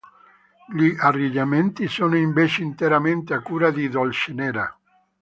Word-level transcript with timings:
Gli 0.75 0.95
arrangiamenti 0.97 1.87
sono 1.87 2.17
invece 2.17 2.63
interamente 2.63 3.35
a 3.35 3.41
cura 3.43 3.69
di 3.69 3.87
Dolcenera. 3.87 4.75